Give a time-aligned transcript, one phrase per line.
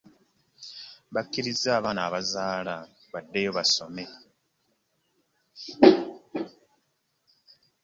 [1.13, 2.75] Bakiriza abaana abazaala
[3.11, 4.03] baddeyo basome.